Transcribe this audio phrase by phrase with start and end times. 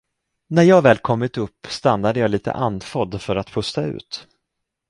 [0.47, 4.27] När jag väl kommit upp stannade jag litet andfådd för att pusta ut.